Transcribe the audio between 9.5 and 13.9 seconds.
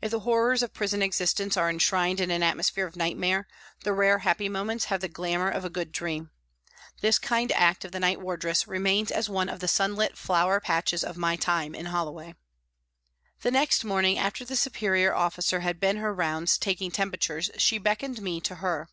the sunlit flower patches of my time in Holloway. The next